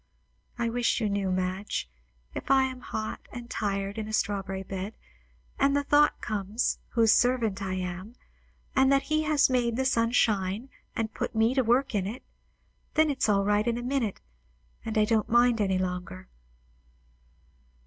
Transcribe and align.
I 0.57 0.67
wish 0.67 0.99
you 0.99 1.11
knew, 1.11 1.31
Madge! 1.31 1.87
If 2.33 2.49
I 2.49 2.63
am 2.63 2.79
hot 2.81 3.19
and 3.31 3.51
tired 3.51 3.99
in 3.99 4.07
a 4.07 4.13
strawberry 4.13 4.63
bed, 4.63 4.95
and 5.59 5.77
the 5.77 5.83
thought 5.83 6.19
comes, 6.21 6.79
whose 6.93 7.13
servant 7.13 7.61
I 7.61 7.75
am, 7.75 8.15
and 8.75 8.91
that 8.91 9.03
he 9.03 9.21
has 9.25 9.47
made 9.47 9.75
the 9.75 9.85
sun 9.85 10.09
shine 10.11 10.69
and 10.95 11.13
put 11.13 11.35
me 11.35 11.53
to 11.53 11.61
work 11.63 11.93
in 11.93 12.07
it, 12.07 12.23
then 12.95 13.11
it's 13.11 13.29
all 13.29 13.45
right 13.45 13.67
in 13.67 13.77
a 13.77 13.83
minute, 13.83 14.21
and 14.83 14.97
I 14.97 15.05
don't 15.05 15.29
mind 15.29 15.61
any 15.61 15.77
longer." 15.77 16.27